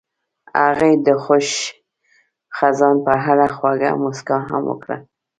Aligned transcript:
هغې 0.63 0.91
د 1.05 1.07
خوښ 1.23 1.47
خزان 2.57 2.95
په 3.05 3.13
اړه 3.31 3.47
خوږه 3.55 3.91
موسکا 4.03 4.37
هم 4.49 4.63
وکړه. 4.71 4.97